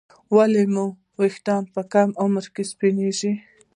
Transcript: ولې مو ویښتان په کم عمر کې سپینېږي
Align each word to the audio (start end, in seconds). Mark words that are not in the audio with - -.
ولې 0.35 0.63
مو 0.73 0.85
ویښتان 1.19 1.63
په 1.73 1.81
کم 1.93 2.09
عمر 2.23 2.45
کې 2.53 2.63
سپینېږي 2.71 3.33